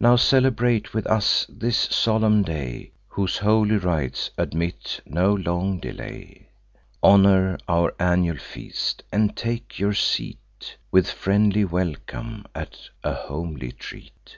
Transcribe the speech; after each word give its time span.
Now 0.00 0.16
celebrate 0.16 0.92
with 0.92 1.06
us 1.06 1.46
this 1.48 1.76
solemn 1.76 2.42
day, 2.42 2.90
Whose 3.06 3.38
holy 3.38 3.76
rites 3.76 4.32
admit 4.36 5.00
no 5.06 5.32
long 5.32 5.78
delay. 5.78 6.48
Honour 7.00 7.58
our 7.68 7.94
annual 8.00 8.38
feast; 8.38 9.04
and 9.12 9.36
take 9.36 9.78
your 9.78 9.94
seat, 9.94 10.76
With 10.90 11.08
friendly 11.08 11.64
welcome, 11.64 12.44
at 12.56 12.88
a 13.04 13.14
homely 13.14 13.70
treat." 13.70 14.36